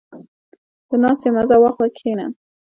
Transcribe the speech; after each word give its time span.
•د 0.89 0.91
ناستې 1.03 1.29
مزه 1.35 1.57
واخله، 1.59 1.87
کښېنه. 1.95 2.25